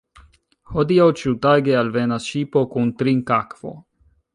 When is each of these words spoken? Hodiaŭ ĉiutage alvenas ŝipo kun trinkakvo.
Hodiaŭ 0.75 1.05
ĉiutage 1.21 1.77
alvenas 1.83 2.33
ŝipo 2.33 2.67
kun 2.75 2.91
trinkakvo. 3.03 3.81